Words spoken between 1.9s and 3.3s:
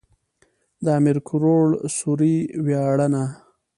سوري وياړنه.